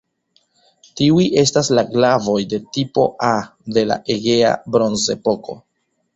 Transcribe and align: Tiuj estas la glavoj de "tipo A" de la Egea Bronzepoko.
Tiuj 1.01 1.25
estas 1.41 1.69
la 1.79 1.83
glavoj 1.97 2.39
de 2.55 2.61
"tipo 2.79 3.05
A" 3.29 3.31
de 3.77 3.85
la 3.93 4.01
Egea 4.17 4.57
Bronzepoko. 4.79 5.61